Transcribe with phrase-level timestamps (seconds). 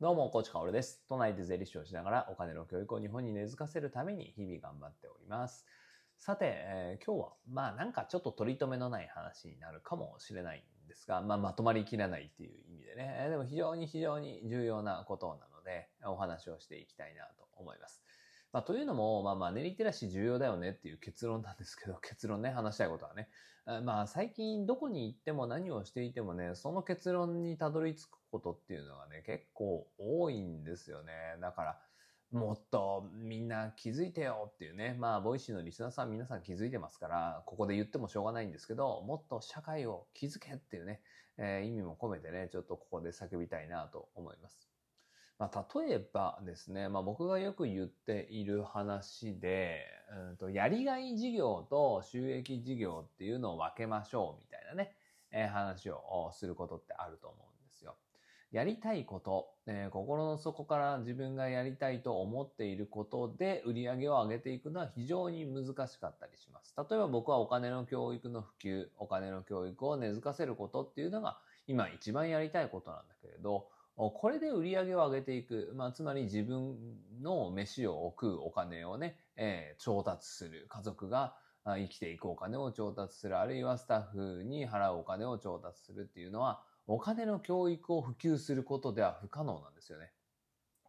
[0.00, 1.04] どうも、コーチカオルです。
[1.08, 5.66] 都内で税理士をしながらお金の教育を日本に根付かせるために日々頑張っております。
[6.18, 18.03] さて、えー今日は、まあなんかちょっと取り留めのない話になるかもしれないんですが、まあまとまりきらないっていう意味でね、えーでも非常に非常に重要なことなので、お話をしていきたいなと思います。
[18.54, 23.28] まあ、というのも、まあ、マネリテラシー重要だよねっていう結論なんですけど、 結論ね、話したいことはね。
[23.82, 31.12] まあ、最近どこに行っても何をしていてもね、その結論にたどり着くことっていうのがね、結構多いんですよね。
[31.40, 31.82] だから、
[32.30, 34.94] もっとみんな気づいてよっていうね。
[35.00, 41.02] まあ、ボイシーのリスナーさん皆さん気づいてますから、ここで言ってもしょうがないんですけど、もっと社会よ気づけっていうね、
[41.38, 44.70] えー意味も込めてね、ちょっとここで叫びたいなと思います。
[45.38, 49.84] まあ、例えばですね、まあ、僕がよく言っている話で、
[50.30, 54.94] うんと、やりがい事業と収益事業っていうのを分けましょうみたいなね、
[55.32, 57.96] えー話をすることってあると思うんですよ。
[58.52, 66.76] やりたいこと、えー心の底から自分がやりたいと思っていることで売り上げを上げていくのは非常に難しかったりします。
[66.78, 75.72] 例えば僕はお金の教育の普及、お金の教育を根付かせることっていうのが今一番やりたいことなんだけれど、これで売り上げを上げていく。
[75.76, 76.76] まあ、つまり自分
[77.22, 80.66] の飯を食うお金をね、えー調達する。
[80.68, 83.38] 家族が生きていくお金を調達する。
[83.38, 90.12] あるいはスタッフに払うお金を調達するっていうのは、お金の教育を普及することでは不可能なんですよね。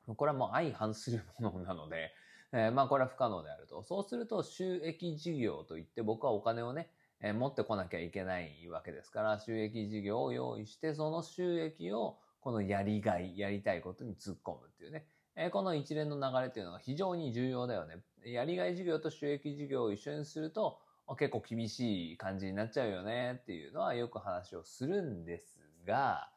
[0.07, 2.11] これはもう相反するものなので、
[2.51, 3.83] えーまあこれは不可能であると。
[3.83, 6.89] そうすると収益事業といって僕はお金をね、
[7.21, 15.07] えー持ってこなきゃいけないわけですから、収益事業を用意して、その収益をこのやりがい、やりたいことに突っ込むっていうね。
[15.35, 18.03] えーこの一連の流れっていうのが非常に重要だよね。
[18.23, 20.79] やりがい事業と収益事業を一緒にすると、
[21.17, 26.29] 結構厳しい感じになっちゃうよねっていうのはよく話をするんですが、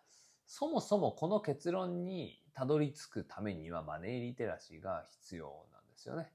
[0.47, 6.33] そもそもこの結論にたどり着くためにはマネーリテラシーが必要なんですよね。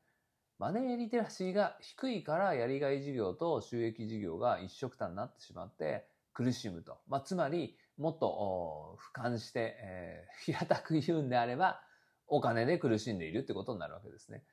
[0.60, 7.00] マネーリテラシーが低いからやりがい事業と収益事業が一緒くたになってしまって苦しむと。
[7.08, 11.82] まあ、つまり、もっと俯瞰して、えー 平たく言うんであれば、
[12.28, 14.44] お金で苦しんでいるってことになるわけですね。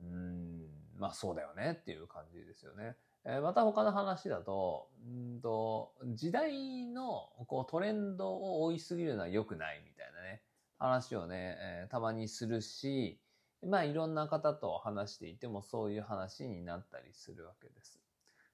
[0.00, 2.96] うん、まあそうだよねっていう感じですよね。
[3.24, 10.42] えーまた他の話だと、うんと時代のこうトレンドを追いすぎるのは良くないみたいなね、
[10.78, 13.20] 話をね、えーたまにするし、
[13.62, 18.02] まあいろんな方と話していてもそういう話になったりするわけです。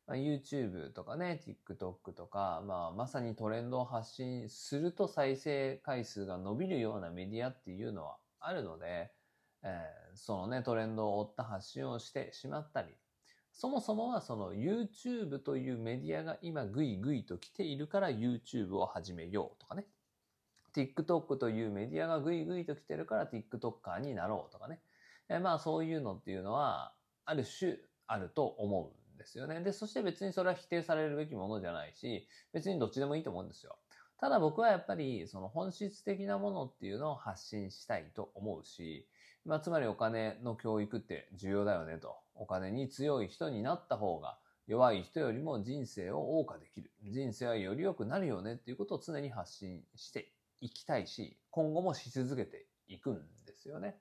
[0.09, 9.13] まあ、YouTube とかね、TikTok とか、まあまさにトレンドを発信すると再生回数が伸びるようなメディアっていうのはあるので、
[9.63, 12.89] えーそのね、トレンドを追った発信をしてしまったり、
[13.53, 19.87] そもそもはその YouTube というメディアが今グイグイと来ているから YouTube を始めようとかね。
[20.75, 24.81] TikTok というメディアがグイグイと来てるから TikToker になろうとかね。
[25.29, 26.95] えまあそういうのっていうのは
[27.27, 27.77] ある種
[28.07, 29.61] あると思うですよね。
[29.61, 33.77] で、そして別にそれは否定されるべきものじゃないし、別にどっちでもいいと思うんですよ。
[34.19, 39.07] ただ僕はやっぱりその本質的なものっていうのを発信したいと思うし、
[39.45, 42.17] まあつまりお金の教育って重要だよねと。
[42.35, 46.91] お金に強い人になった方が弱い人よりも人生を謳歌できる。
[47.05, 53.97] 人生はより良くなるよねっていうことを常に発信していきたいし、今後もし続けていくんですよね。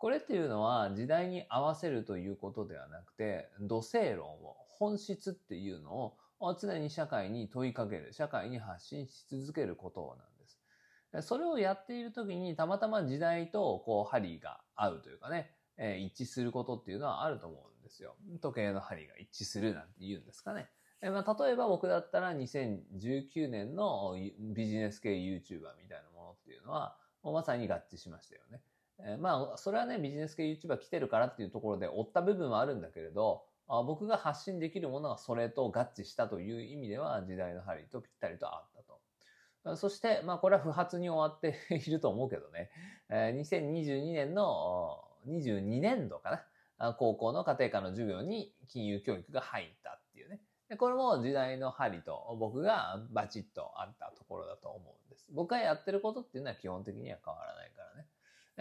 [0.00, 11.28] これっていうのは時代に合わせるということではなくて、土星論を、本質っていうのを常に社会に問いかける、社会に発信し続けることなんです。
[11.28, 18.16] それをやっている時にたまたま時代とこう針が合うというかね、え一致することっていうのはあると思うんですよ。
[18.40, 20.70] 時計の針が一致するなんて言うんですかね。
[21.02, 28.62] えまあ、例えば僕だったら2019年のビジネス系 YouTuber みたいなものっていうのは、まさに合致しましたよね。
[29.04, 39.76] えーまあ、それはね、ビジネス系 YouTuber 来てるからっていうところで追った部分はあるんだけれど、あ僕が発信できるものがそれと合致したという意味では時代の針とぴったりと合ったと。
[39.76, 42.70] そして、まあこれは不発に終わって いると思うけどね、
[43.08, 46.44] えー2022年の22年度か
[46.78, 50.40] な、高校の家庭科の授業に金融教育が入ったっていうね。
[50.68, 55.26] でこれも時代の針と僕がバチッとあったところだと思うんです。
[55.30, 58.06] 僕がやってることっていうのは基本的には変わらないからね。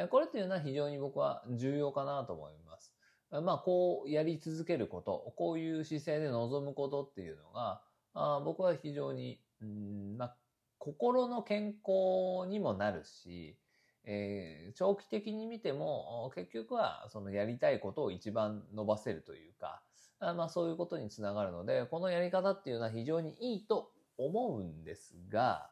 [0.08, 2.96] これっていうのは非常に僕は重要かなと思います。
[3.32, 10.38] まあこうやり続けること、こういう姿勢で臨むことっていうのが、あ僕は非常に、うんまあ、
[10.78, 13.60] 心の健康にもなるし、
[14.04, 19.84] えー長期的に見ても結局はそのやりたいことを一番伸ばせるというか、
[20.20, 25.72] あまあそういうことにつながるので、このやり方っていうのは非常にいいと思うんですが、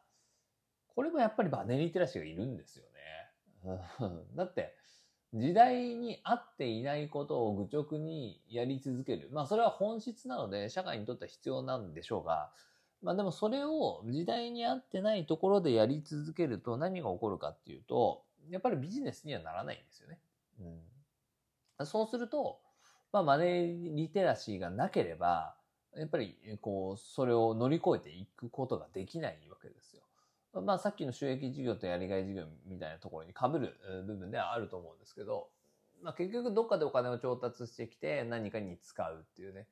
[0.94, 2.87] これもやっぱりバネリテラシーがいるんですよ。
[4.36, 4.74] だって、
[5.34, 9.28] 時代に合っていないことを愚直にやり続ける。
[9.30, 12.50] まあそれは本質なので社会にとっては必要なんでしょうが、
[13.02, 20.18] まあでもそれを時代に合ってないところでやり続けると何が起こるかっていうと、やっぱりビジネスにはならないんですよね。
[21.78, 22.60] うん、そうすると、
[23.12, 25.56] まあマネーリテラシーがなければ、
[25.94, 30.02] やっぱりこう、それを乗り越えていくことができないわけですよ。
[30.62, 33.74] まあさっきの収益事業とやりがい事業みたいなところに被る
[34.06, 35.48] 部分ではあると思うんですけど、
[36.02, 39.66] まあ結局どっかでお金を調達してきて何かに使うっていうね。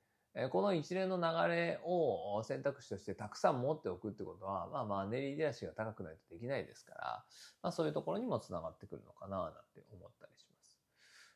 [0.50, 7.24] この一連の流れを選択肢としてたくさん持っておくってことは、まあマネリテラシーが高くないとできないですから、
[7.62, 10.78] まあそういうところにもつながってくるのかななんて思ったりします。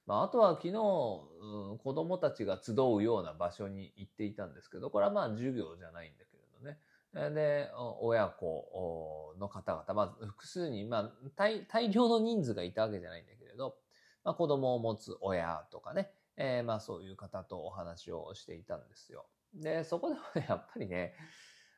[0.07, 6.79] まああとは昨日、うん、子供たちが集うような場所に行っていたんですけど、これはまあ授業じゃないんだけれどね。
[7.15, 7.69] で、
[8.01, 13.77] 親子の方々、まあ複数に、まあ大大量の人数がいたわけじゃないんだけれど、
[14.25, 19.27] まあ子供を持つ親とかね、えー、まあそういう方とお話をしていたんですよ。
[19.55, 21.15] で、そこでもね、やっぱりね、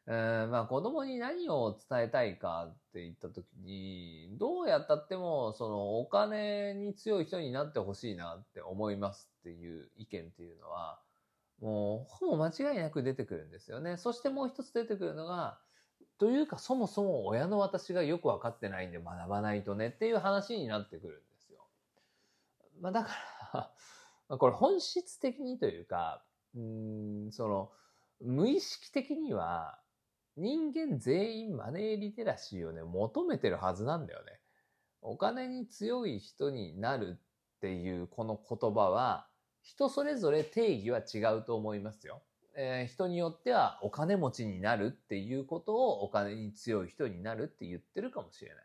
[0.06, 11.00] まあ子供に何を伝えたいかって言った時に、どうやったっても、そのお金に強い人になってほしいなって思いますっていう意見っていうのは、
[11.62, 13.96] もうほぼ間違いなく出てくるんですよね。
[13.96, 15.58] そしてもう一つ出てくるのが、
[16.18, 21.64] というかそもそも親の私がよくわかってないんで学ばないとねっていう話になってくるんですよ。
[22.80, 23.70] まあだか
[24.28, 26.24] ら これ本質的にというか、
[26.56, 27.70] うん、その、
[28.20, 29.78] 無意識的には
[30.36, 34.40] 人間全員マネーリテラシーをね、求めてるはずなんだよね。
[35.00, 37.20] お金に強い人になる
[37.56, 39.28] っていうこの言葉は、
[39.62, 42.22] 人それぞれ定義は違うと思いますよ。
[42.54, 48.64] えー、人によってはお金持ちになるっていうことをお金に強い人になるって言ってるかもしれない。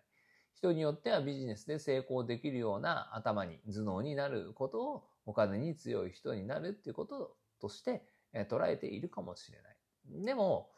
[0.53, 8.01] 人によってはビジネスで成功できるような頭に頭脳になることをお金に強い人になるっていうこととして
[8.33, 10.25] 捉えているかもしれない。
[10.25, 10.69] でも、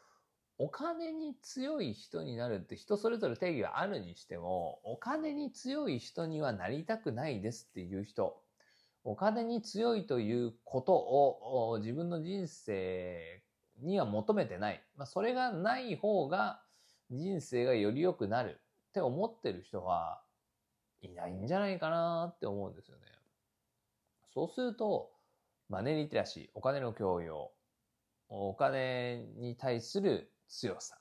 [0.58, 8.42] お金に強い人になるって人それぞれ定義はあるにしても、お金に強い人にはなりたくないですっていう人、
[9.04, 13.42] お金に強いということを自分の人生
[13.80, 14.82] には求めてない。
[14.96, 16.62] まあ、それがない方が
[17.10, 18.60] 人生がより良くなる
[18.90, 20.22] って思ってる人は
[21.02, 23.02] いないんじゃないかなって思うんですよね。
[24.32, 25.10] そうすると、
[25.68, 27.52] マネリテラシー、お金の教養、
[28.28, 30.98] お金に対する強さ。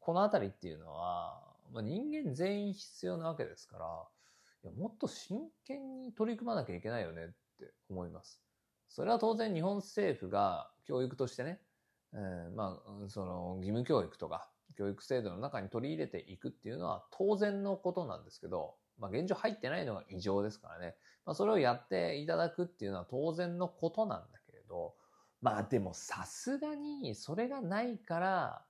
[0.00, 1.40] このあたりっていうのは、
[1.72, 4.08] まあ、人間全員必要なわけですから、
[4.62, 7.26] いやもっと真剣に取り組まなきゃいけないよねっ
[7.58, 8.40] て思います。
[8.88, 11.60] それは当然日本政府が教育としてね、
[12.12, 20.96] えー、まあ、その義務教育とか教育制度の中に取り入れていくっていうのは当然のことなんですけど、まあ現状入ってないのが異常ですからね。
[21.24, 24.94] まあ、それをやっていただくっていうのは当然のことなんだけれど、
[25.40, 28.64] まあでもさすがにそれがないから、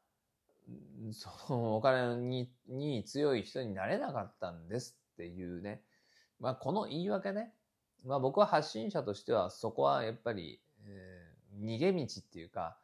[1.13, 5.83] そのお金にに強い人になれなかったんですっていうね。
[6.39, 7.53] まあこの言い訳ね。
[8.07, 12.79] まあ僕は発信者としてはそこはやっぱり、えー、逃げ道っていうか、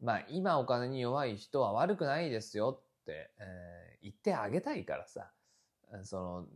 [0.00, 5.30] まあ今お金に弱い人は悪くないですよって、えー、言ってあげたいからさ。
[6.04, 6.46] その、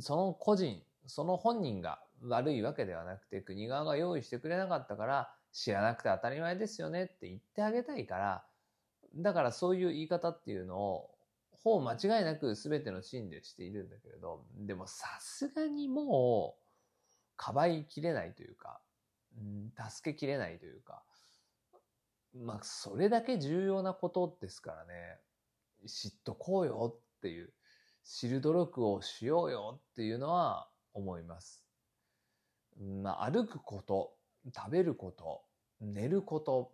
[0.00, 8.44] その個人、その本人が悪いわけではなくて、国側が用意してくれなかったから、知らなくて当たり前ですよねって言ってあげたいから、
[9.16, 11.13] だからそういう言い方っていうのを、
[11.64, 16.64] ほぼ間違いなく全てのシーンでしているんだけれど、でもさすがにもう、
[17.36, 18.80] かばいきれないというか、
[19.90, 21.02] 助けきれないというか、
[22.34, 25.18] まあ、それだけ重要なことですからね、
[25.86, 27.50] 知っとこうよっていう、
[28.04, 31.64] 知る努力をしようよっていうのは思います。
[32.78, 34.12] まあ、歩くこと、
[34.54, 35.42] 食べること、
[35.80, 36.72] 寝ること、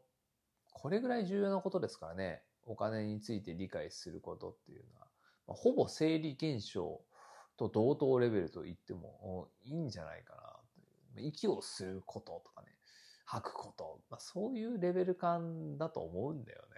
[0.72, 2.42] これぐらい重要なことですからね。
[2.70, 5.06] お金について理解することっていうのは、
[5.48, 7.00] まあ、ほぼ生理現象
[7.56, 10.40] と同等レベルと言ってもいいんじゃないかな
[11.14, 11.28] という。
[11.28, 12.68] 息をすることとかね、
[13.24, 16.76] 吐くこと、まあ、そういうレベル感だと思うんだよね。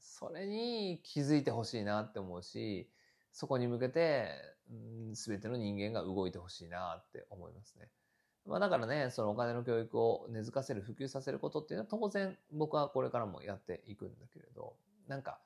[0.00, 2.88] それに気づいてほしいなって思うし、
[3.32, 4.30] そこに向けて、
[5.12, 7.90] すべての人間が動いてほしいなって思いますね。
[8.46, 14.76] まあだからね、そのお金の教育を根付かせる、普及させることっていうのは当然僕はこれからもやっていくんだけれど、
[15.08, 15.40] なんか、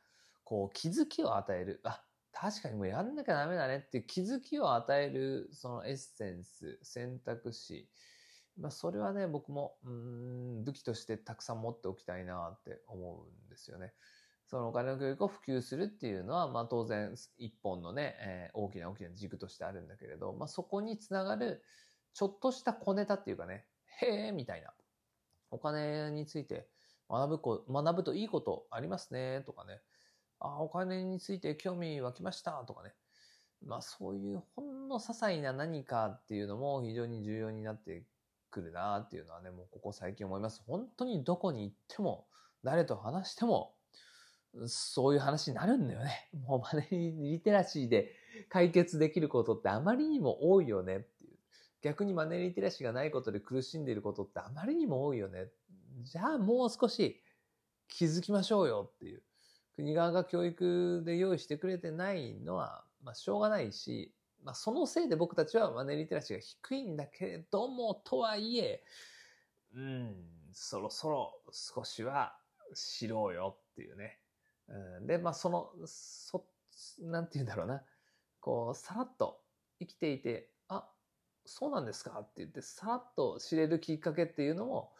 [0.44, 2.02] こう気づきを与える、あ、
[2.32, 7.88] 確かにもうやんなきゃダメだねっていう気づきを与えるそのエッセンス、選択肢、
[8.58, 13.92] まあそれはね、僕も、うん、武器としてたくさん持っておきたいなって思うんですよね。
[14.46, 21.62] そのお金の教育を普及するっていうのは、まあ当然一本のね、えー、大きな大きな軸としてあるんだけれど、まあそこにつながる
[22.12, 23.66] ちょっとした小ネタっていうかね、
[24.02, 24.72] へえみたいな。
[25.52, 26.68] お金について
[27.10, 29.80] 学ぶこ、学ぶといいことありますねとかね。
[30.38, 32.94] あ、お金について興味湧きましたとかね。
[33.66, 38.04] まあそういうほんの些細な何かっていうのも非常に重要になって
[38.50, 40.62] くるなっていうのはね、もうここ最近思います。
[40.66, 42.26] 本当にどこに行っても、
[42.62, 43.74] 誰と話しても、
[44.66, 46.28] そういう話になるんだよね。
[46.46, 48.12] もうマネリテラシーで
[48.48, 51.38] 解決できることってあまりにも多いよねっていう。
[51.82, 55.48] 逆にマネリテラシーがないことで苦しんでいることってあまりにも多いよね。
[56.02, 57.22] じゃあもう少し
[57.88, 59.22] 気づきましょうよっていう。
[59.74, 64.14] 国側が教育で用意してくれてないのは、まあしょうがないし、
[64.44, 68.82] まあそのせいで僕たちはマネーリテラシーが低いんだけれども、とはいえ、
[69.74, 70.14] うん、
[70.52, 72.36] そろそろ少しは
[72.74, 74.18] 知ろうよっていうね。
[74.68, 76.44] うん、で、まあ、その、そ、
[77.00, 77.82] なんて言うんだろうな。
[78.40, 79.40] こう、さらっと
[79.78, 80.88] 生きていて、あ、
[81.44, 84.92] そうなんですかって言って、さらっと知れるきっかけっていうのも、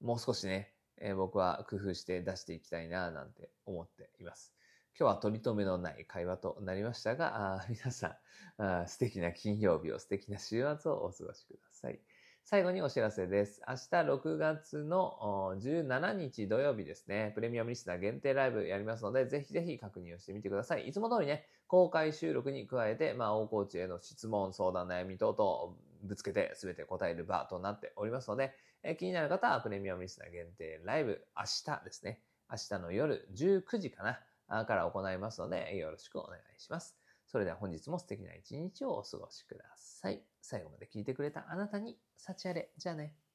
[0.00, 4.54] もう少しね、えー、僕は工夫して出していきたいな、なんて思っています。
[4.98, 8.18] 今日は取り留めのない会話となりましたが、あ 皆さ
[8.58, 12.00] んあ、素敵な金曜日を素敵な週末をお過ごしください。
[12.44, 13.60] 最後にお知らせです。
[13.66, 20.88] 明日6月の17日土曜日ですね、プレミアムリスナー限定ライブやりますので、ぜひぜひ確認をしてみてください。
[20.88, 34.18] いつも通りね、公開収録に加えて、まあ、大コーチへの質問、相談、悩み等々をぶつけて全て答える場となっておりますので、え気になる方はプレミアムリスナー限定ライブ、明日ですね、明日の夜19時か
[34.48, 36.96] な、から行いますので、よろしくお願いします。
[37.26, 40.22] それでは本日も素敵な一日をお過ごしください。
[40.40, 42.70] 最後まで聞いてくれたあなたに幸あれ。
[42.76, 43.25] じゃあね。